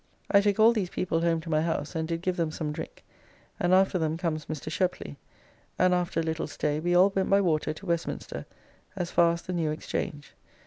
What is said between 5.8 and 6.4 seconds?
after a